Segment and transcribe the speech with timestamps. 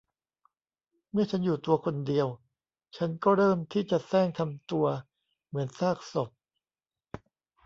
[1.11, 2.27] เมื่อฉันอยู่ตัวคนเดียว
[2.97, 4.85] ฉันก็เริ่มที่จะแสร้งทำตัว
[5.47, 6.29] เหมือนซากศพ